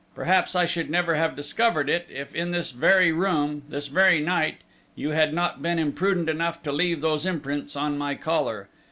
[0.15, 4.61] Perhaps I should never have discovered it, if in this very room, this very night,
[4.95, 8.67] you had not been imprudent enough to leave those imprints on my collar!...